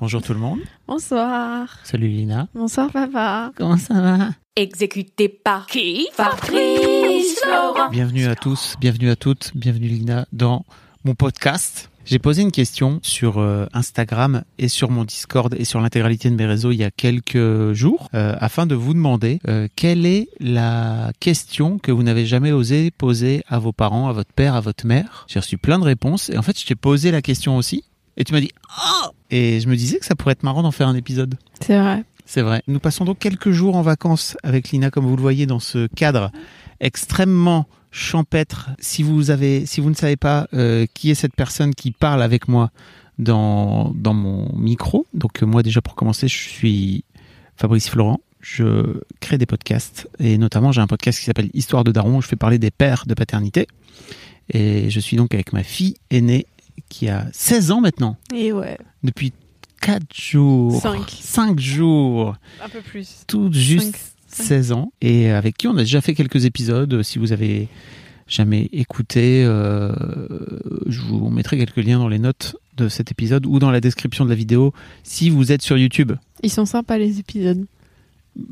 [0.00, 0.60] Bonjour tout le monde.
[0.86, 1.80] Bonsoir.
[1.82, 2.46] Salut Lina.
[2.54, 3.50] Bonsoir papa.
[3.56, 4.28] Comment ça va?
[4.54, 6.06] Exécuté par qui?
[6.12, 7.90] Fabrice Laurent.
[7.90, 10.64] Bienvenue à tous, bienvenue à toutes, bienvenue Lina dans
[11.04, 11.90] mon podcast.
[12.04, 16.36] J'ai posé une question sur euh, Instagram et sur mon Discord et sur l'intégralité de
[16.36, 20.28] mes réseaux il y a quelques jours euh, afin de vous demander euh, quelle est
[20.38, 24.60] la question que vous n'avez jamais osé poser à vos parents, à votre père, à
[24.60, 25.26] votre mère?
[25.28, 27.82] J'ai reçu plein de réponses et en fait je t'ai posé la question aussi
[28.16, 30.70] et tu m'as dit oh et je me disais que ça pourrait être marrant d'en
[30.70, 31.36] faire un épisode.
[31.60, 32.04] C'est vrai.
[32.24, 32.62] C'est vrai.
[32.66, 35.86] Nous passons donc quelques jours en vacances avec Lina, comme vous le voyez, dans ce
[35.86, 36.30] cadre
[36.80, 38.70] extrêmement champêtre.
[38.80, 42.22] Si vous avez, si vous ne savez pas euh, qui est cette personne qui parle
[42.22, 42.70] avec moi
[43.18, 47.04] dans dans mon micro, donc euh, moi déjà pour commencer, je suis
[47.56, 48.20] Fabrice Florent.
[48.40, 52.18] Je crée des podcasts et notamment j'ai un podcast qui s'appelle Histoire de Daron.
[52.18, 53.66] Où je fais parler des pères de paternité
[54.50, 56.46] et je suis donc avec ma fille aînée
[56.88, 58.78] qui a 16 ans maintenant Et ouais.
[59.02, 59.32] Depuis
[59.80, 60.80] 4 jours.
[60.80, 61.10] Cinq.
[61.20, 62.36] 5 jours.
[62.62, 63.24] Un peu plus.
[63.26, 63.96] Tout juste
[64.28, 64.44] Cinq.
[64.46, 64.92] 16 ans.
[65.00, 67.02] Et avec qui on a déjà fait quelques épisodes.
[67.02, 67.68] Si vous avez
[68.26, 69.92] jamais écouté, euh,
[70.86, 74.24] je vous mettrai quelques liens dans les notes de cet épisode ou dans la description
[74.24, 76.12] de la vidéo si vous êtes sur YouTube.
[76.42, 77.64] Ils sont sympas les épisodes.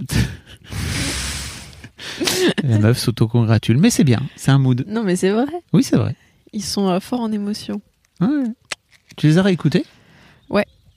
[2.62, 3.78] La meuf s'auto-congratule.
[3.78, 4.84] Mais c'est bien, c'est un mood.
[4.88, 5.46] Non mais c'est vrai.
[5.72, 6.14] Oui, c'est vrai.
[6.52, 7.80] Ils sont euh, forts en émotion.
[8.20, 8.44] Ouais.
[9.16, 9.84] Tu les as réécoutés?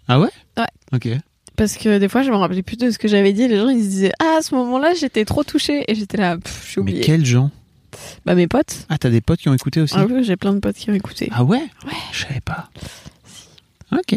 [0.10, 0.66] Ah ouais Ouais.
[0.92, 1.08] Ok.
[1.56, 3.48] Parce que des fois je me rappelais plus de ce que j'avais dit.
[3.48, 6.38] Les gens ils se disaient ah à ce moment-là j'étais trop touchée et j'étais là
[6.38, 7.52] pff, je suis Mais quels gens
[8.26, 8.86] Bah mes potes.
[8.90, 10.90] Ah, t'as des potes qui ont écouté aussi Ah oui j'ai plein de potes qui
[10.90, 11.30] ont écouté.
[11.32, 11.94] Ah ouais Ouais.
[12.12, 12.70] Je savais pas.
[13.92, 14.16] Ok.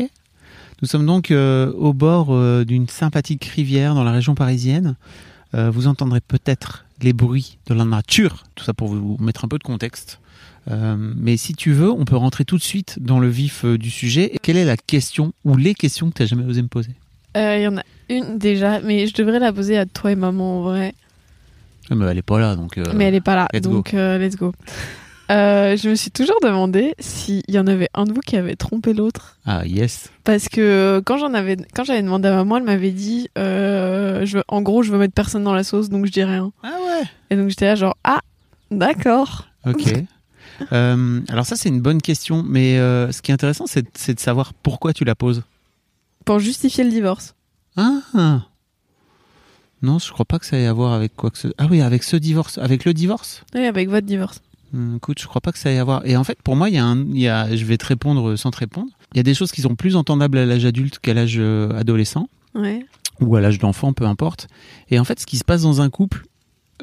[0.82, 4.96] Nous sommes donc euh, au bord euh, d'une sympathique rivière dans la région parisienne.
[5.54, 9.48] Euh, vous entendrez peut-être les bruits de la nature, tout ça pour vous mettre un
[9.48, 10.20] peu de contexte.
[10.70, 13.76] Euh, mais si tu veux, on peut rentrer tout de suite dans le vif euh,
[13.78, 14.32] du sujet.
[14.42, 16.92] Quelle est la question ou les questions que tu n'as jamais osé me poser?
[17.36, 20.16] Euh, Il y en a une déjà mais je devrais la poser à toi et
[20.16, 20.94] maman en vrai.
[21.90, 22.78] Ah, mais Elle est pas là, donc.
[22.78, 23.70] euh, mais elle est pas là let's go.
[23.72, 24.52] donc euh, let's go.
[25.30, 28.54] Euh, je me suis toujours demandé s'il y en avait un de vous qui avait
[28.54, 29.38] trompé l'autre.
[29.46, 30.10] Ah yes.
[30.24, 34.38] Parce que quand j'en avais, quand j'avais demandé à maman, elle m'avait dit, euh, je
[34.38, 36.52] veux- en gros, je veux mettre personne dans la sauce, donc je dis rien.
[36.62, 37.04] Ah ouais.
[37.30, 38.20] Et donc j'étais là genre, ah,
[38.70, 39.46] d'accord.
[39.66, 39.84] Ok.
[40.72, 44.20] Euh, alors ça c'est une bonne question, mais euh, ce qui est intéressant c'est de
[44.20, 45.42] savoir pourquoi tu la poses.
[46.24, 47.34] Pour justifier le divorce.
[47.76, 48.42] Ah
[49.82, 51.48] Non, je crois pas que ça ait à voir avec quoi que ce.
[51.58, 53.42] Ah oui, avec ce divorce, avec le divorce?
[53.54, 54.40] Oui, avec votre divorce.
[54.74, 56.02] Hum, écoute, je crois pas que ça ait à voir.
[56.06, 57.86] Et en fait, pour moi, il y a un, il y a, je vais te
[57.86, 58.88] répondre sans te répondre.
[59.12, 61.76] Il y a des choses qui sont plus entendables à l'âge adulte qu'à l'âge euh,
[61.76, 62.86] adolescent Ouais.
[63.20, 64.48] ou à l'âge d'enfant, peu importe.
[64.90, 66.24] Et en fait, ce qui se passe dans un couple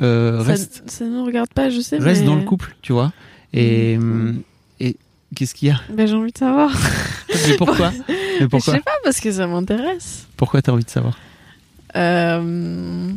[0.02, 2.28] euh, reste, Ça, ça ne regarde pas, je sais, reste mais...
[2.28, 3.12] dans le couple, tu vois.
[3.54, 4.12] Et, Mhm.
[4.12, 4.42] hum,
[4.80, 4.96] et
[5.36, 5.80] qu'est-ce qu'il y a?
[5.92, 6.72] Ben, j'ai envie de savoir.
[7.48, 7.92] Mais pourquoi?
[8.08, 10.28] Mais je pourquoi sais pas, parce que ça m'intéresse.
[10.38, 11.18] Pourquoi t'as envie de savoir?
[11.96, 13.12] Euh...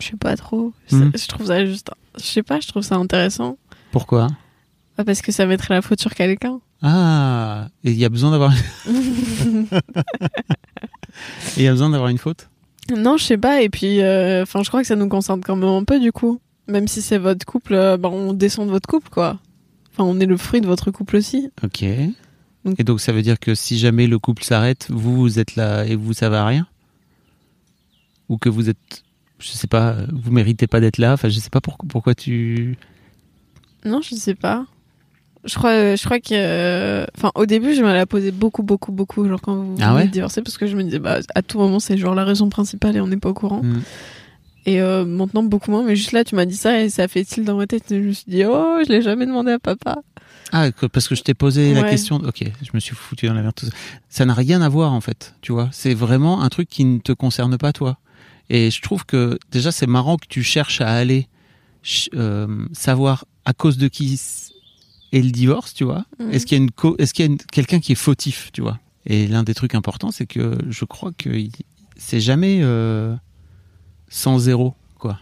[0.00, 0.72] Je sais pas trop.
[0.90, 1.12] Je- Mhm.
[1.14, 1.90] Je trouve ça juste...
[2.18, 3.56] Je sais pas, je trouve ça intéressant.
[3.92, 4.28] Pourquoi?
[4.96, 6.60] Pas parce que ça mettrait la faute sur quelqu'un.
[6.82, 8.52] Ah, et il y a besoin d'avoir,
[11.56, 12.48] il y a besoin d'avoir une faute?
[12.94, 13.62] Non, je sais pas.
[13.62, 16.12] Et puis, euh, enfin, je crois que ça nous concerne quand même un peu du
[16.12, 16.40] coup.
[16.68, 19.38] Même si c'est votre couple, bah, on descend de votre couple, quoi.
[19.92, 21.50] Enfin, on est le fruit de votre couple aussi.
[21.62, 21.84] Ok.
[22.64, 25.54] Donc- Et donc ça veut dire que si jamais le couple s'arrête, vous vous êtes
[25.56, 26.66] là et vous savez rien?
[28.28, 29.04] Ou que vous êtes,
[29.38, 31.12] je sais pas, vous méritez pas d'être là?
[31.12, 32.76] Enfin, je sais pas pourquoi, pourquoi tu.
[33.84, 34.66] Non, je sais pas.
[35.44, 39.28] Je crois, je crois que, enfin, au début, je me la posais beaucoup, beaucoup, beaucoup,
[39.28, 40.06] genre quand vous Ah venez ouais?
[40.08, 42.48] de divorcer, parce que je me disais, bah, à tout moment, c'est genre la raison
[42.48, 43.62] principale et on n'est pas au courant.
[43.62, 43.80] Hmm.
[44.66, 45.84] Et euh, maintenant, beaucoup moins.
[45.84, 47.90] Mais juste là, tu m'as dit ça et ça fait tilt dans ma tête.
[47.92, 49.96] Et je me suis dit, oh, je l'ai jamais demandé à papa.
[50.52, 52.16] Ah, parce que je t'ai posé la question.
[52.16, 53.54] Ok, je me suis foutu dans la merde.
[54.08, 54.24] ça.
[54.26, 55.68] N'a rien à voir en fait, tu vois.
[55.72, 57.98] C'est vraiment un truc qui ne te concerne pas toi.
[58.48, 61.26] Et je trouve que déjà c'est marrant que tu cherches à aller
[62.14, 64.20] euh, savoir à cause de qui
[65.12, 66.04] est le divorce, tu vois.
[66.20, 66.30] Mhm.
[66.32, 68.60] Est-ce qu'il y a une co- est-ce qu'il y a quelqu'un qui est fautif, tu
[68.60, 68.78] vois.
[69.04, 71.30] Et l'un des trucs importants, c'est que je crois que
[71.96, 73.14] c'est jamais euh,
[74.08, 75.18] sans zéro, quoi.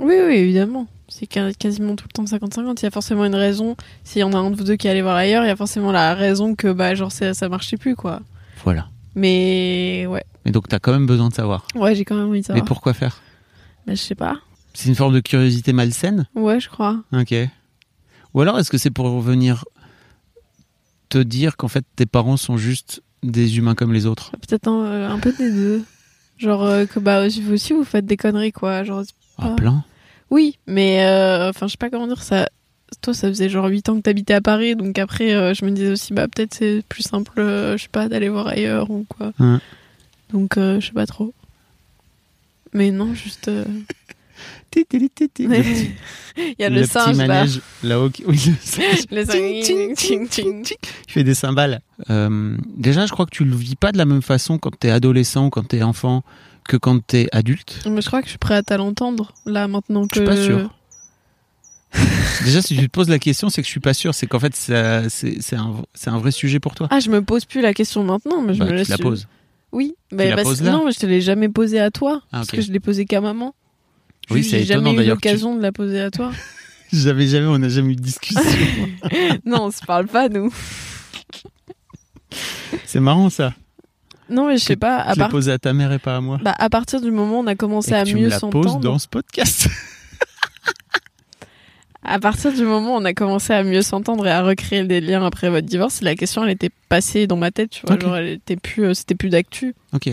[0.00, 0.86] Oui, oui, évidemment.
[1.08, 2.80] C'est quasiment tout le temps 50-50.
[2.80, 3.76] Il y a forcément une raison.
[4.04, 5.56] S'il y en a un de vous deux qui allait voir ailleurs, il y a
[5.56, 8.20] forcément la raison que bah genre ça, ça marchait plus quoi.
[8.64, 8.88] Voilà.
[9.14, 11.66] Mais ouais, Mais donc t'as quand même besoin de savoir.
[11.76, 12.62] ouais, j'ai quand même envie de savoir.
[12.62, 13.22] Mais pourquoi faire?
[13.86, 14.36] Bah, je sais pas.
[14.74, 16.26] C'est une forme de curiosité malsaine?
[16.34, 17.02] Ouais, je crois.
[17.12, 17.34] Ok.
[18.34, 19.64] Ou alors est-ce que c'est pour venir
[21.08, 24.32] te dire qu'en fait tes parents sont juste des humains comme les autres?
[24.32, 25.84] Peut-être un, euh, un peu des deux.
[26.38, 28.84] Genre euh, que bah vous aussi vous faites des conneries quoi.
[28.84, 29.02] Genre
[29.38, 29.84] Ah, plein.
[30.30, 32.48] oui, mais euh, enfin je sais pas comment dire ça.
[33.02, 35.70] Toi ça faisait genre 8 ans que t'habitais à Paris donc après euh, je me
[35.72, 39.04] disais aussi bah peut-être c'est plus simple euh, je sais pas d'aller voir ailleurs ou
[39.08, 39.32] quoi.
[40.30, 41.32] Donc euh, je sais pas trop.
[42.72, 43.64] Mais non, juste euh,
[44.70, 44.86] petit-
[46.36, 47.26] il y a le, le petit singe là.
[47.26, 48.10] manège là-haut.
[48.10, 49.04] qui- Oui, le singe.
[49.10, 50.74] Le singe.
[51.16, 51.80] Fait des cymbales.
[52.10, 54.90] Euh, déjà, je crois que tu le vis pas de la même façon quand t'es
[54.90, 56.22] adolescent quand t'es enfant
[56.68, 57.82] que quand t'es adulte.
[57.88, 60.36] Mais je crois que je suis prête à l'entendre là maintenant que Je suis pas
[60.36, 60.70] sûr.
[62.44, 64.14] Déjà, si tu te poses la question, c'est que je suis pas sûr.
[64.14, 66.88] C'est qu'en fait, ça- c'est c'est un, c'est un vrai sujet pour toi.
[66.90, 68.98] Ah, je me pose plus la question maintenant, mais je Bah, me tu laisse la
[68.98, 69.26] poses.
[69.72, 72.20] Oui, mais la parce- poses là non, mais je te l'ai jamais posée à toi
[72.26, 72.56] Ah, parce ok.
[72.56, 73.54] que je l'ai posée qu'à maman.
[74.30, 76.10] Oui, Juste, c'est j'ai étonnant, jamais eu d'ailleurs, que tu- l'occasion de la poser à
[76.10, 76.30] toi.
[76.92, 78.40] J'avais jamais, on n'a jamais eu de discussion.
[79.46, 80.52] non, on se parle pas nous.
[82.84, 83.52] c'est marrant ça.
[84.28, 84.96] Non, mais je sais pas.
[84.98, 86.38] À, part- posé à ta mère et pas à moi.
[86.42, 88.28] bah, à partir du moment où on a commencé et à que tu me mieux
[88.28, 89.68] la poses s'entendre, dans ce podcast.
[92.02, 95.00] à partir du moment où on a commencé à mieux s'entendre et à recréer des
[95.00, 98.02] liens après votre divorce, la question elle était passée dans ma tête, tu vois, Ok.
[98.02, 99.74] genre elle était plus, euh, c'était plus d'actu.
[99.92, 100.10] ok.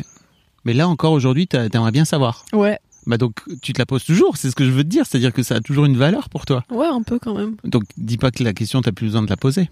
[0.65, 2.45] Mais là encore aujourd'hui, t'a- t'aimerais bien savoir.
[2.53, 4.37] Ouais, Bah donc tu te la poses toujours.
[4.37, 5.05] C'est ce que je veux te dire.
[5.05, 6.63] C'est-à-dire que ça a toujours une valeur pour toi.
[6.71, 7.57] ouais, un peu quand même.
[7.65, 9.69] Donc dis pas que la question t'as plus besoin de la poser.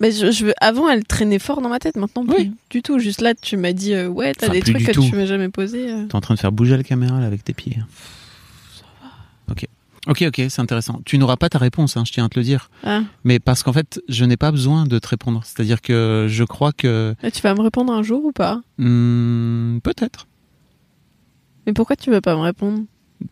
[0.00, 1.96] Mais je, je veux, avant, elle traînait fort dans ma tête.
[1.96, 2.52] Maintenant, plus Oui.
[2.70, 2.98] du tout.
[2.98, 5.02] Juste là, tu m'as dit, euh, ouais, t'as Enfin, des trucs que tout.
[5.08, 5.90] tu m'as jamais posés.
[5.90, 6.06] euh.
[6.06, 7.78] T'es en train de faire bouger la caméra là avec tes pieds.
[9.50, 9.66] Ok.
[10.06, 11.00] Ok, ok, c'est intéressant.
[11.06, 12.68] Tu n'auras pas ta réponse, hein, je tiens à te le dire.
[12.82, 13.00] Ah.
[13.24, 15.40] Mais parce qu'en fait, je n'ai pas besoin de te répondre.
[15.44, 18.60] C'est-à-dire que je crois que Et tu vas me répondre un jour ou pas?
[18.76, 20.26] Hmm, peut-être.
[21.66, 22.82] Mais pourquoi tu veux pas me répondre?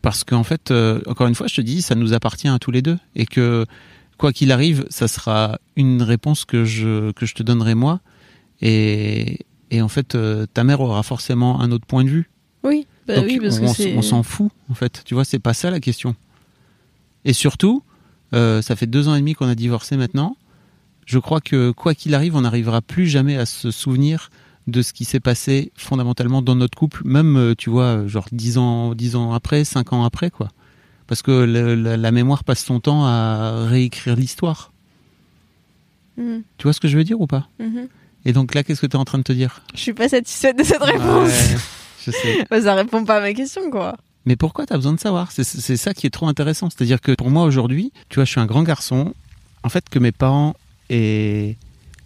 [0.01, 2.71] Parce qu'en fait, euh, encore une fois, je te dis, ça nous appartient à tous
[2.71, 2.97] les deux.
[3.17, 3.67] Et que,
[4.23, 7.99] quoi qu'il arrive, ça sera une réponse que je, que je te donnerai moi.
[8.61, 9.41] Et,
[9.73, 12.31] et en fait, euh, ta mère aura forcément un autre point de vue.
[12.63, 15.03] Oui, bah Donc oui, parce on, que on s'en fout, en fait.
[15.05, 16.15] Tu vois, c'est pas ça la question.
[17.25, 17.83] Et surtout,
[18.33, 20.37] euh, ça fait deux ans et demi qu'on a divorcé maintenant.
[21.05, 24.31] Je crois que, quoi qu'il arrive, on n'arrivera plus jamais à se souvenir
[24.69, 28.57] de ce qui s'est passé fondamentalement dans notre couple, même, euh, tu vois, genre dix
[28.57, 30.49] ans, dix ans après, cinq ans après, quoi.
[31.13, 34.73] Parce que le- la, la mémoire passe son temps à réécrire l'histoire.
[36.17, 37.87] Mhm, Tu vois ce que je veux dire ou pas mhm.
[38.25, 40.09] Et donc là, qu'est-ce que tu es en train de te dire Je suis pas
[40.09, 41.29] satisfaite de cette réponse.
[41.29, 41.57] Ouais,
[42.07, 42.47] je sais.
[42.51, 43.95] Bah, ça répond pas à ma question, quoi.
[44.25, 45.45] Mais pourquoi tu as besoin de savoir C'est
[45.77, 46.71] ça qui est trop intéressant.
[46.71, 49.13] C'est-à-dire que pour moi aujourd'hui, tu vois, je suis un grand garçon.
[49.65, 50.55] En fait, que mes parents
[50.89, 51.59] aient-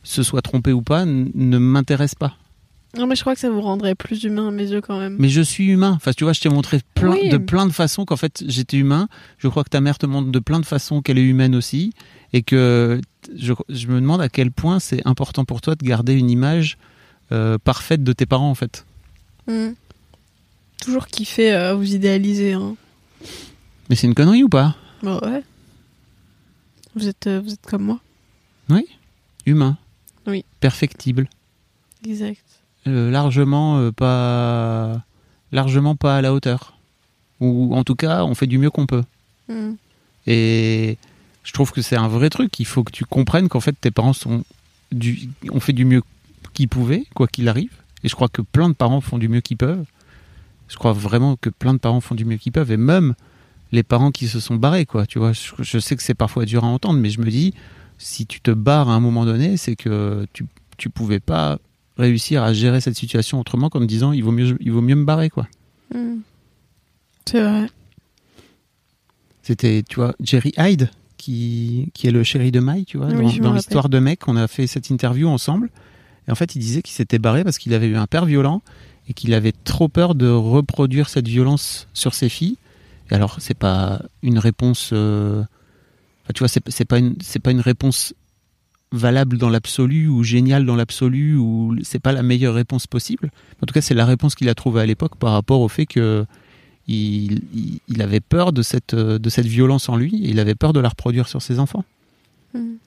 [0.02, 2.34] se soient trompés ou pas ne m'intéresse pas.
[2.98, 5.16] Non, mais je crois que ça vous rendrait plus humain à mes yeux quand même.
[5.18, 5.92] Mais je suis humain.
[5.96, 7.28] Enfin, tu vois, je t'ai montré plein, Oui.
[7.28, 9.08] de plein de façons qu'en fait j'étais humain.
[9.38, 11.92] Je crois que ta mère te montre de plein de façons qu'elle est humaine aussi.
[12.32, 13.00] Et que
[13.36, 16.78] je, je me demande à quel point c'est important pour toi de garder une image
[17.32, 18.84] euh, parfaite de tes parents en fait.
[19.46, 19.74] Mhm.
[20.82, 22.52] Toujours kiffé euh, vous idéaliser.
[22.52, 22.76] Hein.
[23.88, 24.76] Mais c'est une connerie ou pas?
[25.02, 25.42] Bah ouais.
[26.94, 28.00] Vous êtes, euh, vous êtes comme moi.
[29.48, 29.78] Humain.
[30.26, 30.44] Oui.
[30.58, 31.28] Perfectible.
[32.04, 32.42] Exact.
[32.86, 35.02] Euh, largement euh, pas
[35.52, 36.74] largement pas à la hauteur.
[37.40, 39.04] Ou en tout cas on fait du mieux qu'on peut.
[39.48, 39.76] Mhm.
[40.26, 40.98] et
[41.44, 42.58] je trouve que c'est un vrai truc.
[42.58, 44.44] Il faut que tu comprennes qu'en fait tes parents sont
[44.92, 46.02] du ont fait du mieux
[46.52, 47.72] qu'ils pouvaient quoi qu'il arrive.
[48.02, 49.84] Et je crois que plein de parents font du mieux qu'ils peuvent.
[50.68, 52.72] Je crois vraiment que plein de parents font du mieux qu'ils peuvent.
[52.72, 53.14] Et même
[53.72, 55.06] les parents qui se sont barrés quoi.
[55.06, 57.54] Tu vois je, je sais que c'est parfois dur à entendre mais je me dis
[57.98, 60.44] si tu te barres à un moment donné c'est que tu
[60.76, 61.58] tu pouvais pas
[61.96, 64.94] réussir à gérer cette situation autrement qu'en te disant il vaut mieux il vaut mieux
[64.96, 65.46] me barrer quoi
[65.94, 66.20] Mhm.
[67.26, 67.66] C'est vrai.
[69.42, 73.38] c'était tu vois Jerry Hyde qui qui est le chéri de Mai tu vois Oui,
[73.38, 75.70] dans, me l'histoire de mec on a fait cette interview ensemble
[76.28, 78.62] et en fait il disait qu'il s'était barré parce qu'il avait eu un père violent
[79.08, 82.56] et qu'il avait trop peur de reproduire cette violence sur ses filles
[83.10, 85.40] et alors c'est pas une réponse euh,
[86.24, 88.12] enfin, tu vois c'est c'est pas une c'est pas une réponse
[88.92, 93.30] valable dans l'absolu ou géniale dans l'absolu ou c'est pas la meilleure réponse possible.
[93.62, 95.86] En tout cas, c'est la réponse qu'il a trouvée à l'époque par rapport au fait
[95.86, 96.24] que
[96.88, 100.54] il, il- il avait peur de cette, de cette violence en lui et il avait
[100.54, 101.84] peur de la reproduire sur ses enfants.
[102.54, 102.78] Mhm.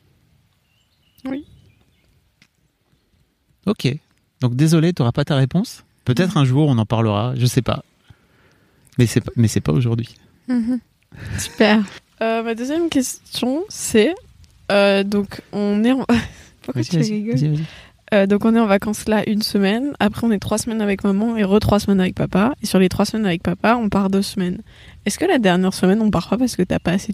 [3.66, 3.88] Ok.
[4.42, 5.84] Donc désolé, tu n'auras pas ta réponse.
[6.06, 7.84] Peut-être un jour on en parlera, je sais pas.
[8.98, 10.16] Mais c'est pas, mais c'est pas aujourd'hui.
[11.38, 11.84] Super.
[12.22, 14.16] Euh, ma deuxième question, c'est
[14.72, 16.06] euh, donc on est en...
[16.62, 16.82] Pourquoi.
[18.14, 19.94] Euh, donc on est en vacances là une semaine.
[20.00, 22.54] Après on est trois semaines avec maman et re trois semaines avec papa.
[22.62, 24.62] Et sur les trois semaines avec papa, on part deux semaines.
[25.06, 27.14] Est-ce que la dernière semaine on part pas parce que t'as pas assez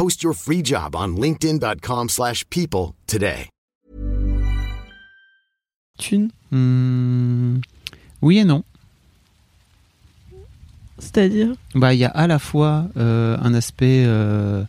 [0.00, 3.50] Post your free job on linkedin.com/people slash people today.
[5.98, 7.58] thunes Hmm,
[8.22, 8.64] oui et non.
[10.98, 11.48] C'est-à-dire?
[11.74, 14.64] Bah, il y a à la fois euh, un aspect euh,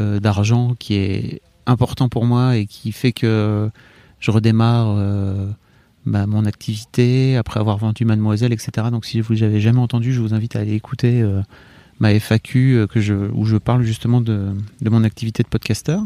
[0.00, 3.70] euh, d'argent qui est important pour moi et qui fait que
[4.18, 5.46] je redémarre euh,
[6.04, 8.88] bah, mon activité après avoir vendu Mademoiselle, etc.
[8.90, 11.42] Donc, si vous n'avez jamais entendu, je vous invite à aller écouter euh,
[12.00, 14.50] ma FAQ euh, que je, où je parle justement de,
[14.80, 16.02] de mon activité de podcasteur.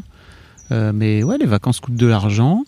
[0.71, 2.65] Euh, mais ouais, les vacances coûtent de l'argent.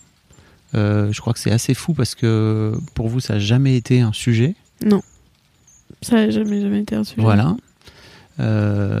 [0.75, 4.01] Euh, je crois que c'est assez fou parce que pour vous, ça n'a jamais été
[4.01, 4.55] un sujet.
[4.85, 5.01] Non.
[6.01, 7.21] Ça n'a jamais, jamais été un sujet.
[7.21, 7.55] Voilà.
[8.39, 8.99] Euh,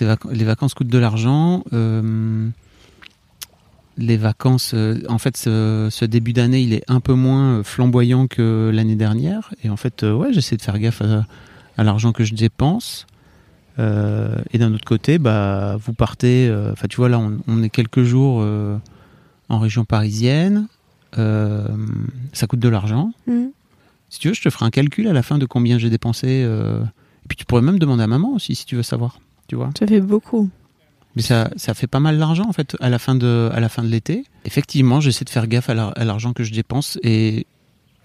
[0.00, 1.62] vac- les vacances coûtent de l'argent.
[1.72, 2.48] Euh,
[3.96, 8.26] les vacances, euh, en fait, ce, ce début d'année, il est un peu moins flamboyant
[8.26, 9.54] que l'année dernière.
[9.62, 11.24] Et en fait, ouais, j'essaie de faire gaffe à,
[11.78, 13.06] à l'argent que je dépense.
[13.78, 16.48] Euh, et d'un autre côté, bah, vous partez.
[16.48, 18.76] euh, Enfin, tu vois, là, on, on est quelques jours euh,
[19.48, 20.66] en région parisienne.
[22.32, 23.12] Ça coûte de l'argent.
[23.26, 23.50] Mhm.
[24.10, 26.28] Si tu veux, je te ferai un calcul à la fin de combien j'ai dépensé.
[26.28, 29.20] Et puis tu pourrais même demander à maman aussi si tu veux savoir.
[29.48, 29.70] Tu vois.
[29.78, 30.48] Ça fait beaucoup.
[31.16, 33.68] Mais ça, ça fait pas mal d'argent en fait à la fin de, à la
[33.70, 34.24] fin de l'été.
[34.44, 37.46] Effectivement, j'essaie de faire gaffe à la- à l'argent que je dépense et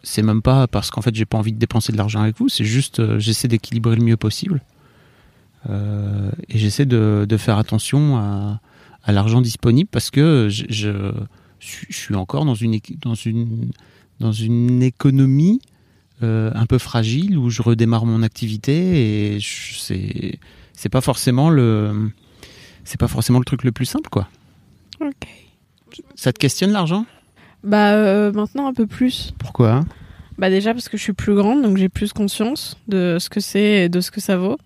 [0.02, 2.48] c'est même pas parce qu'en fait j'ai pas envie de dépenser de l'argent avec vous.
[2.50, 4.62] C'est juste j'essaie d'équilibrer le mieux possible
[5.70, 8.60] et j'essaie de, de faire attention à,
[9.04, 11.12] à l'argent disponible parce que je, je,
[11.60, 13.72] suis- je suis encore dans une, équi- dans une,
[14.20, 15.62] dans une économie
[16.24, 20.40] euh, un peu fragile où je redémarre mon activité et c'est
[20.74, 22.10] c'est pas forcément le
[22.84, 24.28] c'est pas forcément le truc le plus simple quoi.
[25.00, 25.28] Ok.
[26.16, 27.06] Ça te questionne l'argent?
[27.64, 29.34] Bah euh, maintenant un peu plus.
[29.38, 29.84] Pourquoi?
[30.40, 33.40] Bah déjà parce que je suis plus grande, donc j'ai plus conscience de ce que
[33.40, 34.58] c'est et de ce que ça vaut.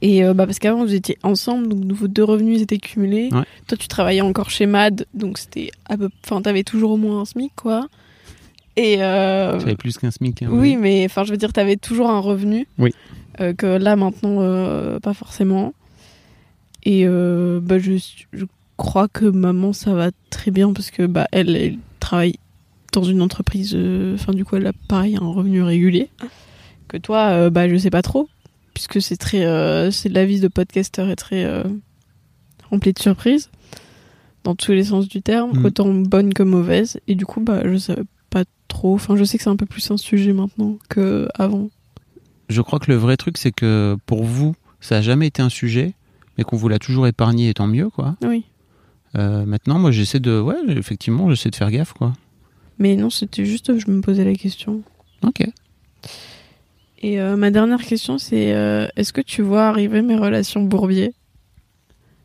[0.00, 3.30] Et euh, bah parce qu'avant vous étiez ensemble, donc vos deux revenus étaient cumulés.
[3.32, 3.42] Ouais.
[3.66, 7.20] Toi tu travaillais encore chez Mad, donc c'était à peu, enfin t'avais toujours au moins
[7.20, 7.88] un SMIC quoi.
[8.76, 10.42] Et euh, J'avais plus qu'un SMIC.
[10.42, 12.68] hein, oui, mais enfin je veux dire t'avais toujours un revenu.
[12.78, 12.94] Oui.
[13.40, 15.74] Euh, que là maintenant euh, pas forcément.
[16.84, 17.92] Et bah je,
[18.32, 18.44] je
[18.76, 22.36] crois que maman ça va très bien parce que bah elle, elle travaille
[22.92, 23.76] dans une entreprise,
[24.14, 26.08] enfin du coup elle a pareil un revenu régulier.
[26.86, 28.28] Que toi, bah je sais pas trop,
[28.78, 31.64] puisque c'est très, euh, c'est la vie de podcasteur est très euh,
[32.70, 33.50] remplie de surprises
[34.44, 35.64] dans tous les sens du terme, Mm.
[35.64, 37.00] autant bonne que mauvaise.
[37.08, 37.96] Et du coup, bah je sais
[38.30, 38.94] pas trop.
[38.94, 41.70] Enfin, je sais que c'est un peu plus un sujet maintenant que avant.
[42.48, 45.48] Je crois que le vrai truc c'est que pour vous ça a jamais été un
[45.48, 45.94] sujet,
[46.36, 48.14] mais qu'on vous l'a toujours épargné et tant mieux quoi.
[48.22, 48.44] Oui.
[49.16, 52.12] Euh, maintenant moi j'essaie de ouais effectivement j'essaie de faire gaffe quoi.
[52.78, 54.82] Mais non, c'était juste, je me posais la question.
[55.26, 55.42] Ok.
[57.00, 61.14] Et euh, ma dernière question, c'est euh, est-ce que tu vois arriver mes relations bourbier?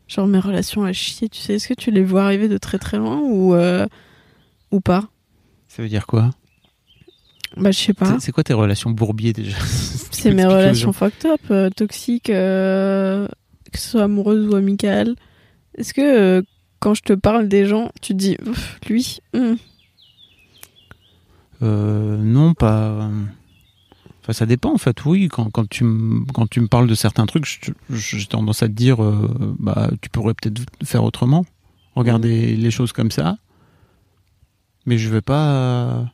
[0.08, 2.78] Genre mes relations à chier, tu sais, est-ce que tu les vois arriver de très
[2.78, 3.86] très loin ou, euh,
[4.70, 5.08] ou pas?
[5.68, 6.30] Ça veut dire quoi?
[7.56, 8.18] Bah, je sais pas.
[8.18, 9.56] C'est- quoi tes relations bourbiers déjà?
[10.10, 13.28] C'est mes relations fucked up, toxiques, que
[13.74, 15.14] ce soit amoureuse ou amicale.
[15.76, 16.44] Est-ce que
[16.80, 18.36] quand je te parle des gens, tu te dis,
[18.88, 19.20] lui,
[21.62, 23.08] Euh, non, pas.
[24.24, 25.04] Enfin, ça dépend en fait.
[25.04, 28.68] Oui, quand, quand tu me quand tu me parles de certains trucs, j'ai tendance à
[28.68, 31.44] te dire, euh, bah, tu pourrais peut-être faire autrement,
[31.94, 33.36] regarder les choses comme ça.
[34.86, 36.10] Mais je vais pas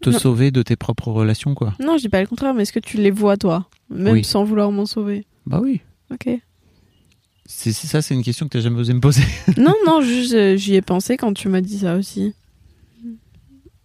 [0.00, 0.18] te Non.
[0.18, 1.74] sauver de tes propres relations, quoi.
[1.80, 3.68] non, je dis pas le contraire, mais est-ce que tu les vois toi?
[3.90, 4.24] Même Oui.
[4.24, 5.26] sans vouloir m'en sauver?
[5.46, 5.80] Bah oui.
[6.12, 6.28] Ok.
[7.46, 9.22] C'est ça, c'est une question que t'as jamais osé me poser.
[9.58, 12.32] non, non, euh, j'y ai pensé quand tu m'as dit ça aussi.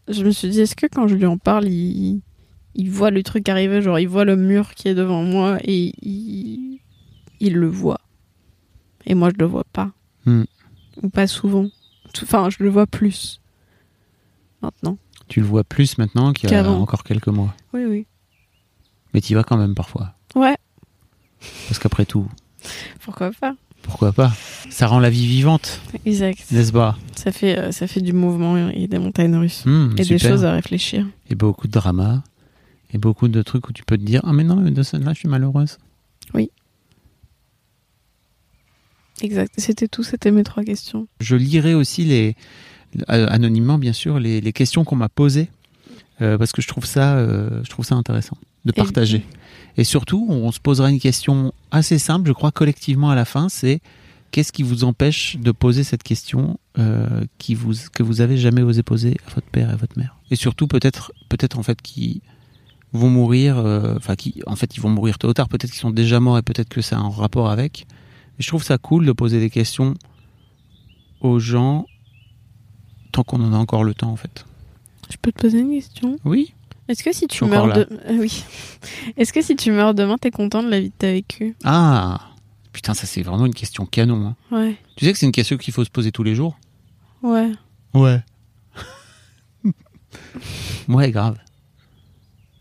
[0.07, 2.21] Je me suis dit, est-ce que quand je lui en parle, il,
[2.75, 5.93] il voit le truc arriver, genre il voit le mur qui est devant moi et
[6.01, 6.79] il,
[7.39, 8.01] il le voit.
[9.05, 9.91] Et moi, je le vois pas.
[10.25, 10.43] Hmm.
[11.01, 11.67] Ou pas souvent.
[12.24, 13.39] Enfin, je le vois plus.
[14.62, 14.97] Maintenant.
[15.27, 17.53] tu le vois plus maintenant qu'il y a encore quelques mois.
[17.74, 18.05] Oui, oui.
[19.13, 20.13] Mais tu y vas quand même parfois.
[20.36, 20.57] Ouais,
[21.67, 22.27] Parce qu'après tout,
[23.03, 23.55] pourquoi pas?
[23.83, 24.33] pourquoi pas?
[24.69, 26.43] Ça rend la vie vivante, Exact.
[26.51, 26.97] n'est-ce pas?
[27.15, 29.63] Ça fait, euh, ça fait du mouvement et des montagnes russes.
[29.65, 30.29] Hmm, et des super.
[30.31, 31.05] choses à réfléchir.
[31.29, 32.24] Et beaucoup de drama.
[32.94, 35.13] Et beaucoup de trucs où tu peux te dire Ah, mais non, mais de celle-là,
[35.13, 35.77] je suis malheureuse.
[39.22, 39.51] Exact.
[39.58, 41.08] C'était tout, c'était mes trois questions.
[41.20, 42.36] Je lirai aussi les,
[43.10, 45.50] euh, anonymement, bien sûr, les, les questions qu'on m'a posées.
[46.22, 49.24] euh, parce que je trouve ça, euh, je trouve ça intéressant de partager.
[49.77, 53.50] Et surtout, on se posera une question assez simple, je crois, collectivement à la fin,
[53.50, 53.82] c'est
[54.32, 58.62] qu'est-ce qui vous empêche de poser cette question euh, qui vous, que vous avez jamais
[58.63, 60.17] osé poser à votre père et à votre mère?
[60.32, 62.22] Et surtout, peut-être, peut-être en fait, qui
[62.94, 65.79] vont mourir, euh, enfin, qui, en fait, ils vont mourir tôt ou tard, peut-être qu'ils
[65.79, 67.86] sont déjà morts et peut-être que ça a un rapport avec.
[68.38, 69.94] Mais je trouve ça cool de poser des questions
[71.22, 71.86] aux gens
[73.12, 74.46] tant qu'on en a encore le temps, en fait.
[75.10, 76.17] Je peux te poser une question?
[76.25, 76.53] Oui
[76.88, 77.88] Est-ce que si tu meurs de...
[78.10, 78.44] euh, oui.
[79.17, 81.56] Est-ce que si tu meurs demain, t'es content de la vie que t'as vécue?
[81.63, 82.20] Ah
[82.74, 84.27] Putain, ça c'est vraiment une question canon.
[84.27, 84.36] hein.
[84.56, 84.77] Ouais.
[84.96, 86.58] Tu sais que c'est une question qu'il faut se poser tous les jours?
[87.24, 87.51] Ouais.
[87.96, 88.22] Ouais.
[90.88, 91.38] ouais, grave.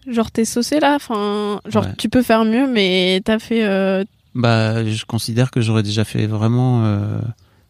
[0.07, 1.95] Genre t'es saucé là, enfin, genre Ouais.
[1.99, 3.65] tu peux faire mieux, mais t'as fait.
[3.65, 7.21] euh, Bah, je considère que j'aurais déjà fait vraiment euh,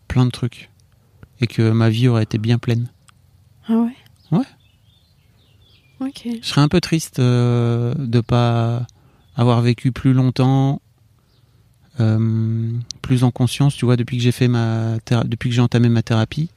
[0.09, 0.71] plein de trucs.
[1.41, 2.89] Et que ma vie aurait été bien pleine.
[3.69, 3.93] Ah ouais?
[4.33, 4.45] Ouais.
[6.01, 6.29] Ok.
[6.43, 8.87] Je serais un peu triste euh, de pas
[9.35, 10.81] avoir vécu plus longtemps,
[13.03, 16.03] plus en conscience, tu vois, depuis que j'ai fait ma depuis que j'ai entamé ma
[16.03, 16.51] thérapie.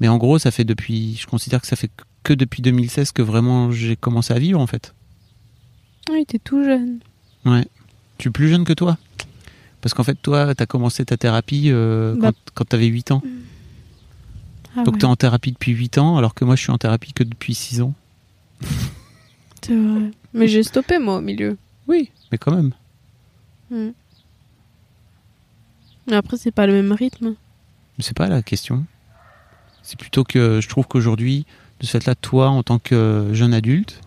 [0.00, 1.90] Mais en gros, ça fait depuis, je considère que ça fait
[2.24, 4.94] que depuis 2016 que vraiment j'ai commencé à vivre en fait.
[6.10, 6.98] Oui, t'es tout jeune.
[7.44, 7.66] Ouais.
[8.18, 8.98] Je suis plus jeune que toi.
[9.80, 12.32] Parce qu'en fait, toi, t'as commencé ta thérapie euh, Bah.
[12.32, 13.22] quand, quand t'avais 8 ans.
[14.76, 16.78] Ah Donc ouais, t'es en thérapie depuis 8 ans, alors que moi je suis en
[16.78, 17.94] thérapie que depuis 6 ans.
[19.62, 20.10] c'est vrai.
[20.32, 21.56] Mais j'ai stoppé moi au milieu.
[21.86, 22.72] Oui, mais quand même.
[23.70, 23.92] Mais
[26.16, 27.34] après, c'est pas le même rythme.
[27.98, 28.84] C'est pas la question.
[29.82, 31.46] C'est plutôt que je trouve qu'aujourd'hui,
[31.80, 34.00] de ce fait-là, toi, en tant que jeune adulte,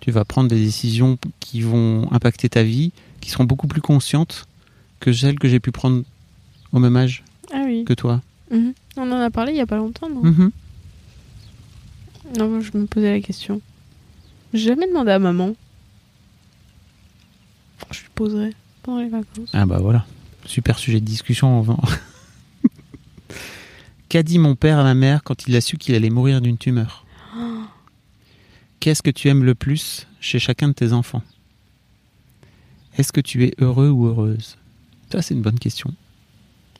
[0.00, 4.46] tu vas prendre des décisions qui vont impacter ta vie, qui seront beaucoup plus conscientes
[5.00, 6.02] que celles que j'ai pu prendre
[6.72, 7.84] au même âge Ah oui.
[7.84, 8.20] que toi.
[8.50, 8.72] Mhm.
[8.96, 10.50] On en a parlé il y a pas longtemps, non Mhm.
[12.36, 13.60] Non, je me posais la question.
[14.52, 15.54] J'ai jamais demandé à maman.
[17.90, 19.48] Je lui poserai pendant les vacances.
[19.54, 20.04] Ah bah voilà,
[20.44, 21.64] super sujet de discussion.
[24.08, 26.56] Qu'a dit mon père à ma mère quand il a su qu'il allait mourir d'une
[26.58, 27.04] tumeur?
[28.80, 31.22] Qu'est-ce que tu aimes le plus chez chacun de tes enfants?
[32.96, 34.56] Est-ce que tu es heureux ou heureuse?
[35.12, 35.92] Ça, c'est une bonne question.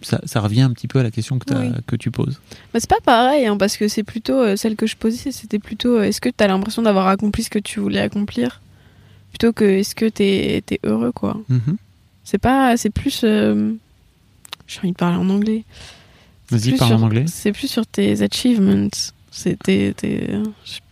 [0.01, 1.73] Ça, ça revient un petit peu à la question que, t'as- Oui.
[1.87, 2.41] que tu poses.
[2.73, 5.59] Mais c'est pas pareil, hein, parce que c'est plutôt euh, celle que je posais, c'était
[5.59, 8.61] plutôt euh, est-ce que t'as l'impression d'avoir accompli ce que tu voulais accomplir?
[9.31, 11.37] Plutôt que est-ce que t'es es heureux, quoi?
[11.49, 11.77] Mhm.
[12.25, 12.77] C'est pas.
[12.77, 13.23] C'est plus.
[13.25, 13.73] euh,
[14.69, 15.65] J'ai envie de parler en anglais.
[16.51, 17.25] C'est Vas-y, parle en anglais.
[17.29, 18.89] C'est plus sur tes achievements.
[19.31, 19.95] C'était.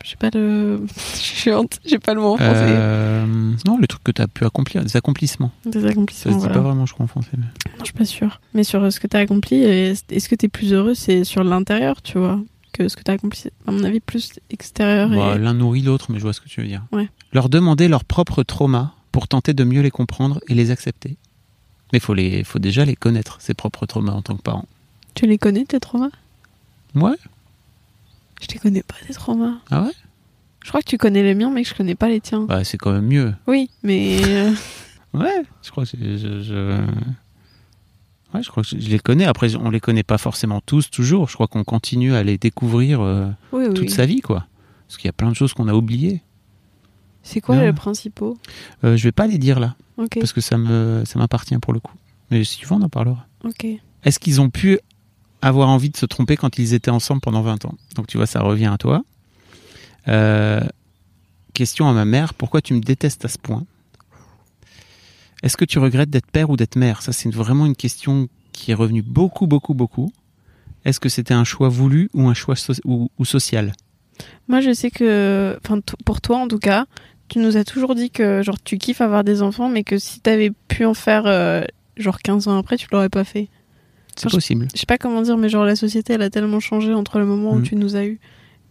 [0.04, 0.82] J'ai pas le.
[1.42, 2.52] J'ai honte, j'ai pas le mot en français.
[2.66, 3.26] Euh,
[3.66, 5.50] non, le truc que tu as pu accomplir, des accomplissements.
[5.64, 6.32] Des Ça accomplissements.
[6.32, 6.54] se dit voilà.
[6.54, 7.30] pas vraiment, je crois, en français.
[7.36, 8.40] mais- Non, je suis pas sûre.
[8.54, 11.42] Mais sur euh, ce que t'as accompli, et est-ce que t'es plus heureux, c'est sur
[11.42, 12.38] l'intérieur, tu vois,
[12.72, 15.08] que ce que t'as accompli, c'est, à mon avis, plus extérieur.
[15.08, 15.38] Bah, et...
[15.38, 16.82] L'un nourrit l'autre, mais je vois ce que tu veux dire.
[16.92, 17.08] Ouais.
[17.32, 21.16] Leur demander leurs propres traumas pour tenter de mieux les comprendre et les accepter.
[21.92, 24.66] Mais il faut, les, faut déjà les connaître, ses propres traumas en tant que parent.
[25.16, 26.10] Tu les connais, tes traumas?
[26.94, 27.16] Ouais
[28.40, 29.54] Je les connais pas, tes traumas.
[29.70, 29.92] Ah ouais?
[30.62, 32.42] Je crois que tu connais les miens, mais que je connais pas les tiens.
[32.42, 33.34] Bah, c'est quand même mieux.
[33.48, 34.20] Oui, mais.
[34.24, 34.52] euh,
[35.14, 36.80] Ouais, je crois que je, je- je-
[38.34, 39.24] Ouais, je crois que je, je les connais.
[39.24, 41.28] Après, on les connaît pas forcément tous, toujours.
[41.28, 43.74] Je crois qu'on continue à les découvrir euh, Oui, oui.
[43.74, 44.46] toute sa vie, quoi.
[44.86, 46.20] Parce qu'il y a plein de choses qu'on a oubliées.
[47.22, 47.62] C'est quoi Non.
[47.62, 48.36] les principaux?
[48.84, 51.72] Euh, je vais pas les dire là, Ok, parce que ça me ça m'appartient pour
[51.72, 51.94] le coup.
[52.30, 53.26] Mais si tu veux, on en parlera.
[53.44, 53.66] ok.
[54.04, 54.78] Est-ce qu'ils ont pu
[55.42, 58.26] avoir envie de se tromper quand ils étaient ensemble pendant 20 ans Donc tu vois,
[58.26, 59.04] ça revient à toi.
[60.08, 60.60] Euh,
[61.54, 63.64] question à ma mère, pourquoi tu me détestes à ce point?
[65.42, 67.02] Est-ce que tu regrettes d'être père ou d'être mère?
[67.02, 70.12] Ça, c'est vraiment une question qui est revenue beaucoup, beaucoup, beaucoup.
[70.84, 73.72] Est-ce que c'était un choix voulu ou un choix ou, social?
[74.48, 75.58] Moi, je sais que.
[76.04, 76.86] Pour toi, en tout cas,
[77.28, 80.20] tu nous as toujours dit que, genre, tu kiffes avoir des enfants, mais que si
[80.20, 81.62] t'avais pu en faire euh,
[81.96, 83.48] genre 15 ans après, tu l'aurais pas fait.
[84.16, 84.68] C'est possible.
[84.74, 87.26] Je sais pas comment dire, mais genre la société, elle a tellement changé entre le
[87.26, 87.62] moment où Mm.
[87.62, 88.18] tu nous as eu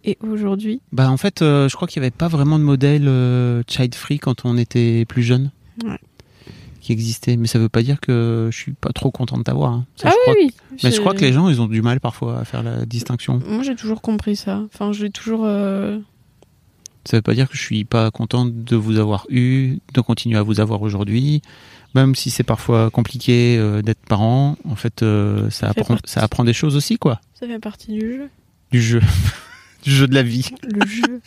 [0.04, 0.80] et aujourd'hui.
[0.92, 3.94] Bah en fait, euh, je crois qu'il n'y avait pas vraiment de modèle euh, child
[3.94, 5.50] free quand on était plus jeune.
[5.84, 5.98] Ouais.
[6.80, 9.72] Qui existait, mais ça veut pas dire que je suis pas trop content de t'avoir.
[9.72, 9.86] hein.
[10.04, 10.54] Ah je crois oui.
[10.84, 13.40] Mais je crois que les gens, ils ont du mal parfois à faire la distinction.
[13.48, 14.62] Moi, j'ai toujours compris ça.
[14.72, 15.40] Enfin, j'ai toujours.
[15.44, 15.98] euh,
[17.04, 20.38] Ça veut pas dire que je suis pas content de vous avoir eu, de continuer
[20.38, 21.42] à vous avoir aujourd'hui.
[21.96, 26.12] Même si c'est parfois compliqué euh, d'être parent, en fait, euh, ça, apprend, partie.
[26.12, 27.22] ça apprend des choses aussi, quoi.
[27.32, 28.28] Ça fait partie du jeu.
[28.70, 29.00] Du jeu.
[29.82, 30.50] du jeu de la vie.
[30.62, 31.22] Le jeu.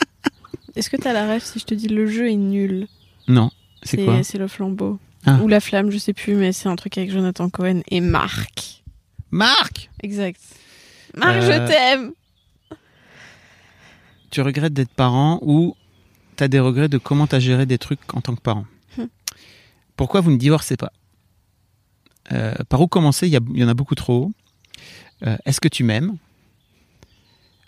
[0.75, 2.88] Est-ce que t'as la rêve si je te dis le jeu est nul?
[3.27, 3.49] Non.
[3.82, 4.21] C'est quoi?
[4.21, 4.99] C'est le flambeau.
[5.25, 5.39] Ah.
[5.41, 8.84] Ou la flamme, je sais plus, mais c'est un truc avec Jonathan Cohen et Marc.
[9.32, 10.39] Marc Exact.
[11.17, 12.12] Marc, Euh, je t'aime
[14.29, 15.75] Tu regrettes d'être parent ou
[16.36, 18.65] t'as des regrets de comment t'as géré des trucs en tant que parent?
[20.00, 20.94] Pourquoi vous ne divorcez pas
[22.32, 23.28] Euh, Par où commencer?
[23.28, 24.32] Il y, en a beaucoup trop.
[25.28, 26.16] Euh, Est-ce que tu m'aimes?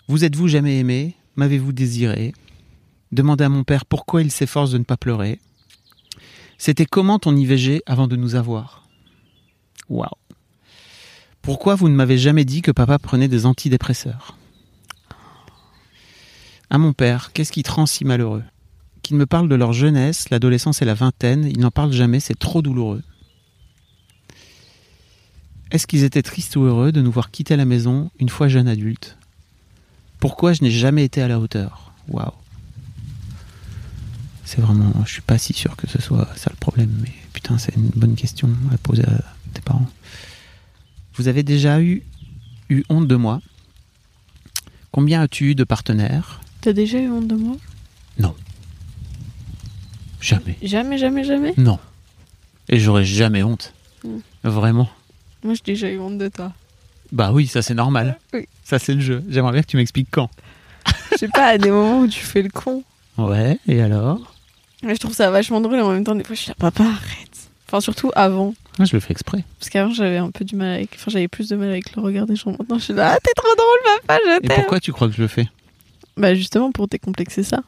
[0.08, 1.14] Vous êtes-vous jamais aimé?
[1.36, 2.32] M'avez-vous désiré?
[3.12, 5.40] Demandez à mon père pourquoi il s'efforce de ne pas pleurer.
[6.56, 8.88] C'était comment ton IVG avant de nous avoir?
[9.90, 10.08] Waouh.
[11.42, 14.38] Pourquoi vous ne m'avez jamais dit que papa prenait des antidépresseurs?
[16.70, 18.44] À mon père, qu'est-ce qui te rend si malheureux?
[19.02, 22.38] Qu'ils me parlent de leur jeunesse, l'adolescence et la vingtaine, ils n'en parlent jamais, c'est
[22.38, 23.02] trop douloureux.
[25.72, 28.68] Est-ce qu'ils étaient tristes ou heureux de nous voir quitter la maison une fois jeune
[28.68, 29.16] adulte
[30.20, 31.92] Pourquoi je n'ai jamais été à la hauteur?
[32.08, 32.32] Waouh.
[34.44, 34.92] C'est vraiment.
[35.06, 37.88] Je suis pas si sûr que ce soit ça le problème, mais putain, c'est une
[37.88, 39.88] bonne question à poser à tes parents.
[41.14, 42.02] Vous avez déjà eu,
[42.68, 43.40] eu honte de moi?
[44.90, 46.42] Combien as-tu eu de partenaires?
[46.60, 47.56] T'as déjà eu honte de moi?
[50.22, 50.56] Jamais.
[50.62, 51.78] Jamais, jamais, jamais Non.
[52.68, 53.74] Et j'aurais jamais honte.
[54.04, 54.18] Mm.
[54.44, 54.88] Vraiment.
[55.44, 56.52] Moi, j'ai déjà eu honte de toi.
[57.10, 58.18] Bah oui, ça c'est normal.
[58.32, 58.48] Oui.
[58.64, 59.22] Ça c'est le jeu.
[59.28, 60.30] J'aimerais bien que tu m'expliques quand.
[61.12, 62.82] Je sais pas, à des moments où tu fais le con.
[63.18, 64.34] Ouais, et alors?
[64.82, 66.54] Mais je trouve ça vachement drôle et en même temps, des fois, je suis là,
[66.58, 67.28] papa, arrête.
[67.68, 68.54] Enfin, surtout avant.
[68.78, 69.44] Moi je le fais exprès.
[69.58, 70.90] Parce qu'avant, j'avais un peu du mal avec.
[70.94, 72.52] Enfin, j'avais plus de mal avec le regard des gens.
[72.52, 74.56] Maintenant, je suis là, ah, t'es trop drôle, papa, je Et t'aime.
[74.56, 75.48] pourquoi tu crois que je le fais?
[76.16, 77.62] Bah, justement, pour décomplexer ça.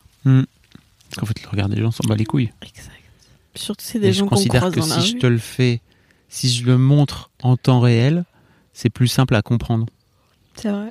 [1.15, 2.53] Parce qu'en fait le regard des gens s'en bat les couilles.
[2.63, 2.91] Exact.
[3.55, 5.27] Surtout, c'est Et des je gens qu'on considère croise que dans la si je te
[5.27, 5.81] le fais,
[6.29, 8.25] si je le montre en temps réel,
[8.73, 9.87] c'est plus simple à comprendre.
[10.57, 10.91] C'est vrai.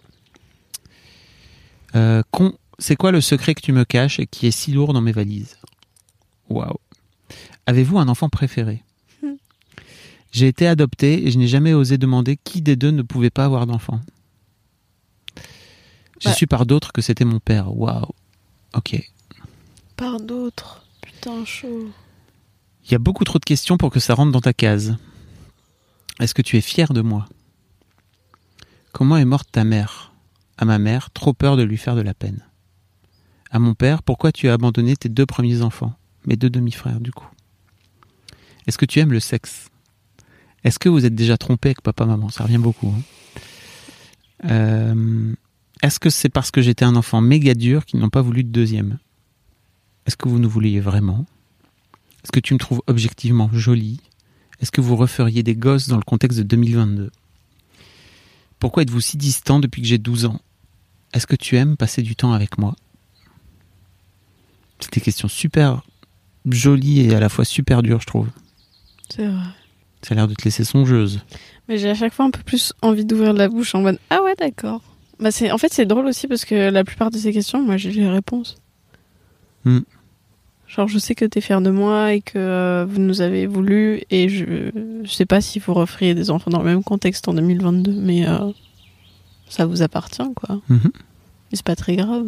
[1.96, 4.94] Euh, con, c'est quoi le secret que tu me caches et qui est si lourd
[4.94, 5.58] dans mes valises?
[6.50, 6.78] Waouh.
[7.66, 8.82] Avez-vous un enfant préféré?
[9.22, 9.34] Hmm.
[10.32, 13.44] J'ai été adopté et je n'ai jamais osé demander qui des deux ne pouvait pas
[13.46, 14.00] avoir d'enfant.
[16.20, 16.36] J'ai Bah.
[16.36, 17.76] su par d'autres que c'était mon père.
[17.76, 18.08] Waouh.
[18.74, 19.02] Ok.
[19.98, 20.86] Par d'autres.
[21.02, 21.90] Putain, chaud.
[22.86, 24.98] Il y a beaucoup trop de questions pour que ça rentre dans ta case.
[26.20, 27.26] Est-ce que tu es fier de moi?
[28.92, 30.14] Comment est morte ta mère?
[30.58, 32.44] À ma mère, trop peur de lui faire de la peine.
[33.52, 35.94] À mon père, pourquoi tu as abandonné tes deux premiers enfants?
[36.26, 37.28] Mes deux demi-frères, du coup.
[38.68, 39.70] Est-ce que tu aimes le sexe?
[40.64, 42.88] Est-ce que vous êtes déjà trompé avec papa-maman Ça revient beaucoup.
[42.88, 43.02] hein.
[44.50, 45.34] Euh,
[45.82, 48.50] Est-ce que c'est parce que j'étais un enfant méga dur qu'ils n'ont pas voulu de
[48.50, 49.00] deuxième?
[50.06, 51.26] Est-ce que vous nous vouliez vraiment?
[52.24, 54.00] Est-ce que tu me trouves objectivement jolie?
[54.60, 57.12] Est-ce que vous referiez des gosses dans le contexte de 2022
[58.60, 60.40] Pourquoi êtes-vous si distant depuis que j'ai 12 ans?
[61.14, 62.76] Est-ce que tu aimes passer du temps avec moi?
[64.80, 65.84] C'est des questions super
[66.50, 68.28] jolies et à la fois super dures, je trouve.
[69.10, 69.44] C'est vrai.
[70.02, 71.22] Ça a l'air de te laisser songeuse.
[71.70, 74.22] Mais j'ai à chaque fois un peu plus envie d'ouvrir la bouche en mode Ah
[74.24, 74.82] ouais, d'accord.
[75.20, 77.92] Bah en fait, c'est drôle aussi parce que la plupart de ces questions, moi, j'ai
[77.92, 78.58] les réponses.
[79.66, 79.80] Hmm.
[80.68, 84.02] Genre, je sais que t'es fier de moi et que euh, vous nous avez voulu
[84.10, 84.72] et je,
[85.04, 88.28] je sais pas si vous referiez des enfants dans le même contexte en 2022, mais
[88.28, 88.52] euh,
[89.50, 90.62] ça vous appartient, quoi.
[91.52, 92.26] Et c'est pas très grave.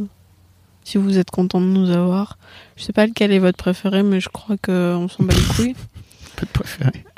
[0.83, 2.37] Si vous êtes content de nous avoir.
[2.75, 5.75] Je sais pas lequel est votre préféré, mais je crois qu'on s'en bat les couilles.
[6.35, 7.03] Pas de préféré.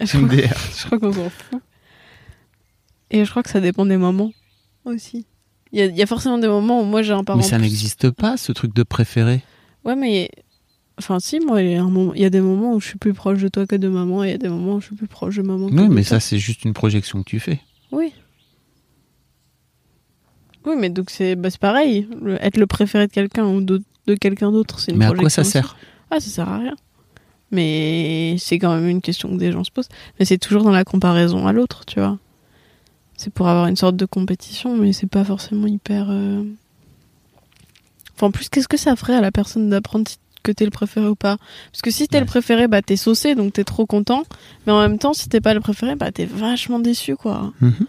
[0.00, 0.36] Je crois-
[0.76, 1.60] je crois qu'on s'en fout.
[3.10, 4.32] Et je crois que ça dépend des moments
[4.84, 5.24] aussi.
[5.72, 7.38] Il y a, il y a forcément des moments où moi j'ai un parent.
[7.38, 9.42] Mais ça n'existe pas, ce truc de préféré.
[9.84, 10.30] Ouais, mais.
[10.98, 12.86] Enfin, si, moi, il y, a un moment- il y a des moments où je
[12.86, 14.80] suis plus proche de toi que de maman, et il y a des moments où
[14.80, 17.28] je suis plus proche de maman que Oui, mais ça, c'est juste une projection que
[17.30, 17.60] tu fais.
[17.90, 18.12] Oui.
[20.64, 22.06] Oui, mais donc c'est bah, pareil.
[22.20, 25.08] Le- être le préféré de quelqu'un ou de, de quelqu'un d'autre, c'est une Mais à
[25.08, 25.50] quoi projection ça aussi.
[25.52, 25.76] sert
[26.10, 26.76] Ah, ça sert à rien.
[27.50, 29.88] Mais c'est quand même une question que des gens se posent.
[30.18, 32.18] Mais c'est toujours dans la comparaison à l'autre, tu vois.
[33.16, 36.06] C'est pour avoir une sorte de compétition, mais c'est pas forcément hyper.
[36.10, 36.42] euh,
[38.14, 40.70] Enfin, en plus, qu'est-ce que ça ferait à la personne d'apprendre si- que t'es le
[40.70, 41.36] préféré ou pas?
[41.70, 42.26] Parce que si t'es le Ouais.
[42.26, 44.24] préféré, bah t'es saucé, donc t'es trop content.
[44.66, 47.52] Mais en même temps, si t'es pas le préféré, bah t'es vachement déçu, quoi.
[47.60, 47.86] Mhm.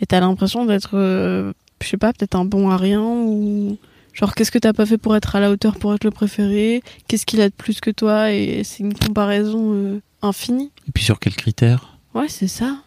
[0.00, 1.52] Et t'as l'impression d'être, euh,
[1.82, 3.76] je sais pas, peut-être un bon à rien ou
[4.12, 6.82] genre qu'est-ce que t'as pas fait pour être à la hauteur pour être le préféré?
[7.06, 8.32] Qu'est-ce qu'il a de plus que toi?
[8.32, 10.72] Et c'est une comparaison euh, infinie.
[10.88, 11.98] Et puis sur quels critères?
[12.14, 12.78] Ouais, c'est ça.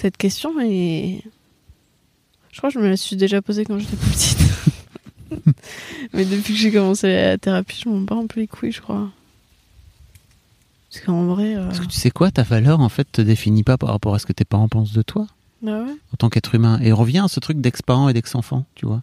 [0.00, 1.22] Cette question est.
[2.52, 4.38] Je crois que je me la suis déjà posée quand j'étais petite.
[6.12, 8.80] Mais depuis que j'ai commencé la thérapie, je m'en bats un peu les couilles, je
[8.80, 9.10] crois.
[10.92, 11.56] Parce qu'en vrai.
[11.56, 14.14] euh, Parce que tu sais quoi, ta valeur en fait te définit pas par rapport
[14.14, 15.26] à ce que tes parents pensent de toi
[15.62, 15.90] Bah ouais.
[16.12, 16.78] en tant qu'être humain.
[16.80, 19.00] Et revient à ce truc d'ex-parent et d'ex-enfant, tu vois.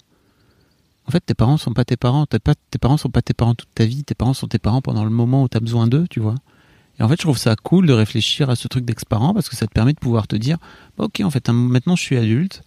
[1.07, 2.25] En fait, tes parents sont pas tes parents.
[2.25, 4.03] T'es pas, tes parents sont pas tes parents toute ta vie.
[4.05, 6.35] Tes parents sont tes parents pendant le moment où tu as besoin d'eux, tu vois.
[6.99, 9.55] Et en fait, je trouve ça cool de réfléchir à ce truc d'ex-parent parce que
[9.55, 10.57] ça te permet de pouvoir te dire,
[10.97, 12.63] bah, ok, en fait, hein, maintenant je suis adulte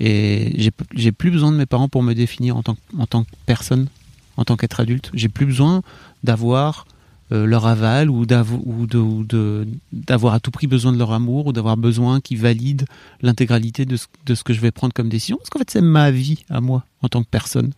[0.00, 3.24] et j'ai, plus besoin de mes parents pour me définir en tant, que- en tant
[3.24, 3.88] que personne,
[4.36, 5.10] en tant qu'être adulte.
[5.14, 5.82] J'ai plus besoin
[6.24, 6.86] d'avoir
[7.32, 12.20] euh, leur aval ou, d'avoir à tout prix besoin de leur amour ou d'avoir besoin
[12.20, 12.84] qu'ils valident
[13.20, 15.36] l'intégralité de ce, de ce que je vais prendre comme décision.
[15.38, 17.72] Parce qu'en fait, c'est ma vie à moi, en tant que personne,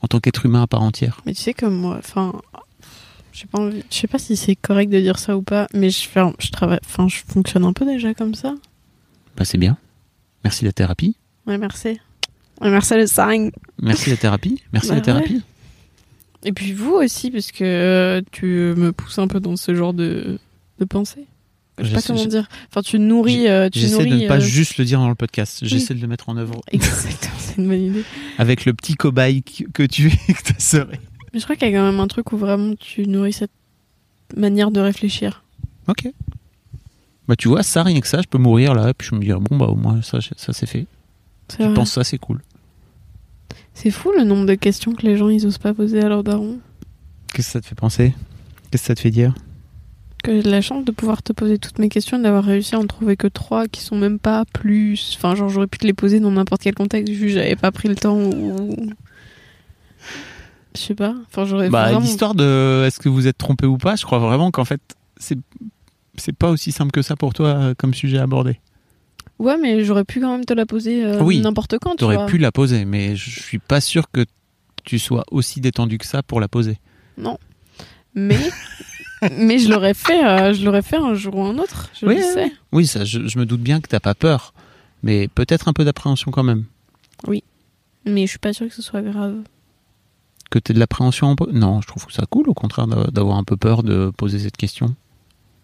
[0.00, 1.20] en tant qu'être humain à part entière.
[1.26, 2.32] Mais tu sais comme moi, enfin,
[3.32, 5.90] j'ai pas envie, je sais pas si c'est correct de dire ça ou pas, mais
[5.90, 8.54] je fais, un- je travaille, enfin, je fonctionne un peu déjà comme ça.
[9.36, 9.76] Bah, c'est bien.
[10.44, 11.16] Merci la thérapie.
[11.46, 11.98] Ouais, merci.
[12.60, 13.48] Ouais, merci le sang.
[13.80, 14.62] Merci la thérapie.
[14.72, 15.42] Merci Bah la thérapie.
[16.44, 19.94] Et puis vous aussi, parce que euh, tu me pousses un peu dans ce genre
[19.94, 20.38] de,
[20.78, 21.26] de pensée.
[21.78, 22.48] Je sais pas comment dire.
[22.68, 25.60] Enfin, tu nourris, euh, J'essaie de ne pas euh, juste le dire dans le podcast.
[25.62, 28.04] J'essaie de le mettre en œuvre Exactement, c'est une bonne idée.
[28.38, 31.00] avec le petit cobaye que tu es que ta sœur est.
[31.32, 33.50] Mais je crois qu'il y a quand même un truc où vraiment tu nourris cette
[34.36, 35.44] manière de réfléchir.
[35.88, 36.08] Ok.
[37.28, 39.20] Bah, tu vois, ça, rien que ça, je peux mourir là, et puis je me
[39.20, 40.86] dis, bon, bah, au moins, ça, ça c'est fait.
[41.58, 41.74] Je vrai.
[41.74, 42.40] pense ça, c'est cool.
[43.74, 46.22] C'est fou le nombre de questions que les gens ils osent pas poser à leur
[46.22, 46.58] daron.
[47.32, 48.14] Qu'est-ce que ça te fait penser?
[48.70, 49.34] Qu'est-ce que ça te fait dire?
[50.22, 52.74] Que j'ai de la chance de pouvoir te poser toutes mes questions et d'avoir réussi
[52.74, 55.14] à en trouver que trois qui sont même pas plus.
[55.16, 57.88] Enfin, genre j'aurais pu te les poser dans n'importe quel contexte, juste j'avais pas pris
[57.88, 58.90] le temps ou.
[60.74, 61.14] Je sais pas.
[61.26, 62.00] Enfin, j'aurais Bah, vraiment.
[62.00, 64.80] l'histoire de est-ce que vous êtes trompé ou pas, je crois vraiment qu'en fait,
[65.16, 65.38] c'est
[66.16, 68.60] c'est pas aussi simple que ça pour toi euh, comme sujet à aborder.
[69.38, 71.96] Ouais, mais j'aurais pu quand même te la poser euh, Oui, n'importe quand.
[71.96, 74.24] Tu aurais pu la poser, mais je suis pas sûr que
[74.84, 76.78] tu sois aussi détendu que ça pour la poser.
[78.14, 78.38] Mais.
[79.38, 81.88] mais je l'aurais fait, euh, je l'aurais fait un jour ou un autre.
[81.98, 82.52] Je Oui, le oui, sais.
[82.72, 84.52] Oui, ça, je, je me doute bien que t'as pas peur,
[85.02, 86.64] mais peut-être un peu d'appréhension quand même.
[88.04, 89.36] Mais je suis pas sûre que ce soit grave.
[90.52, 93.42] Que t'aies de l'appréhension Non, je trouve que ça cool, au contraire, d'a- d'avoir un
[93.44, 94.94] peu peur de poser cette question.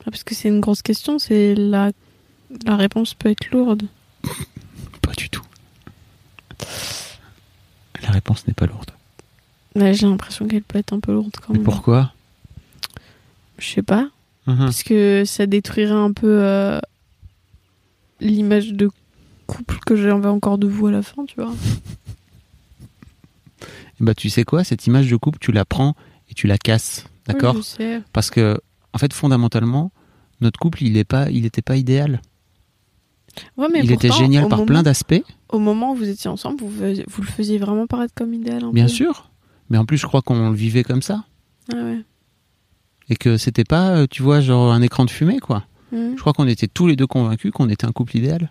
[0.01, 1.91] Ah, Parce que c'est une grosse question, c'est la...
[2.65, 3.83] la réponse peut être lourde.
[5.03, 5.43] Pas du tout.
[8.03, 8.91] La réponse n'est pas lourde.
[9.75, 11.65] Là, j'ai l'impression qu'elle peut être un peu lourde quand Mais même.
[11.65, 12.13] pourquoi?
[13.59, 14.09] Je sais pas.
[14.47, 14.57] Mhm.
[14.59, 16.81] Parce que ça détruirait un peu euh,
[18.21, 18.89] l'image de
[19.47, 21.53] couple que j'avais encore de vous à la fin, tu vois.
[24.01, 25.95] Bah, tu sais quoi, cette image de couple, tu la prends
[26.31, 27.99] et tu la casses, d'accord Oui.
[28.13, 28.61] Parce que,
[28.93, 29.91] en fait, fondamentalement,
[30.41, 32.21] notre couple, il est pas, il était pas idéal.
[33.57, 36.61] Ouais, mais il était génial par moment- plein d'aspects, Au moment où vous étiez ensemble,
[36.61, 38.91] vous, vous le faisiez vraiment paraître comme idéal un bien peu.
[38.91, 39.31] sûr.
[39.71, 41.25] Mais en plus, je crois qu'on le vivait comme ça.
[41.73, 41.99] Ah ouais.
[43.11, 45.65] Et que c'était pas, euh, tu vois, genre un écran de fumée, quoi.
[45.93, 46.13] Mhm.
[46.17, 48.51] Je crois qu'on était tous les deux convaincus qu'on était un couple idéal.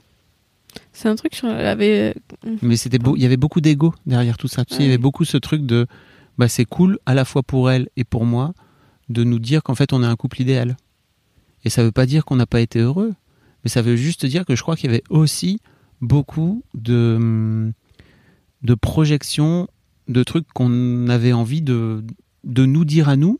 [0.98, 2.16] C'est un truc sur avait
[2.64, 4.66] Mais c'était beau, il y avait beaucoup d'ego derrière tout ça.
[4.66, 5.86] Tu sais, il y avait beaucoup ce truc de,
[6.40, 8.56] bah, c'est cool à la fois pour elle et pour moi
[9.08, 10.76] de nous dire qu'en fait on est un couple idéal.
[11.64, 13.14] Et ça veut pas dire qu'on n'a pas été heureux,
[13.64, 15.60] mais ça veut juste dire que je crois qu'il y avait aussi
[16.02, 17.72] beaucoup de,
[18.64, 19.68] de projections,
[20.08, 22.04] de trucs qu'on avait envie de,
[22.44, 23.40] de nous dire à nous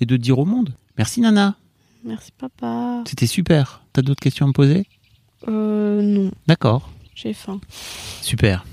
[0.00, 0.72] et de dire au monde.
[0.98, 1.56] Merci Nana,
[2.04, 3.02] Merci papa.
[3.08, 3.82] c'était super.
[3.92, 4.86] T'as d'autres questions à me poser?
[5.48, 6.90] Euh non, D'accord.
[7.14, 7.60] j'ai faim.
[8.20, 8.64] Super.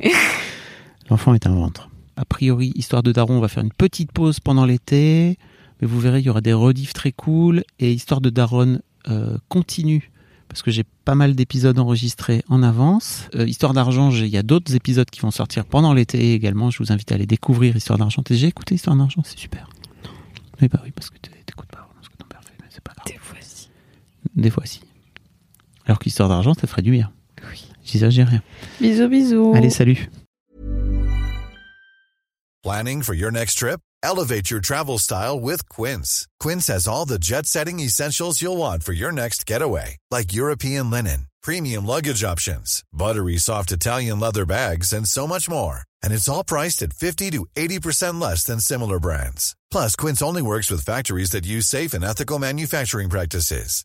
[1.10, 1.88] L'enfant est un ventre.
[2.16, 5.38] A priori, histoire de Daron, on va faire une petite pause pendant l'été,
[5.80, 9.36] mais vous verrez, il y aura des rediffs très cool et histoire de Daron euh,
[9.48, 10.10] continue
[10.48, 13.28] parce que j'ai pas mal d'épisodes enregistrés en avance.
[13.34, 16.70] Euh, histoire d'argent, j'ai- il y a d'autres épisodes qui vont sortir pendant l'été également.
[16.70, 18.22] Je vous invite à aller découvrir Histoire d'argent.
[18.22, 19.22] T'as déjà écouté Histoire d'argent?
[19.24, 19.68] C'est super.
[20.62, 22.66] Oui, bah oui, parce que t'é- t'écoutes pas vraiment ce que ton père fait, mais
[22.70, 23.06] c'est pas grave.
[23.12, 23.68] Des fois-ci.
[24.36, 24.80] Des fois, si.
[25.86, 27.12] Alors qu'Histoire d'argent, ça ferait du bien.
[27.50, 27.64] Oui.
[27.84, 28.42] J'exagère rien.
[28.80, 29.54] Bisous bisous.
[29.54, 30.08] Allez, salut.
[32.62, 33.80] Planning for your next trip?
[34.02, 36.26] Elevate your travel style with Quince.
[36.40, 40.90] Quince has all the jet setting essentials you'll want for your next getaway, like European
[40.90, 45.80] linen, premium luggage options, buttery soft Italian leather bags, and so much more.
[46.02, 49.56] And it's all priced at 50 to 80% less than similar brands.
[49.70, 53.84] Plus, Quince only works with factories that use safe and ethical manufacturing practices.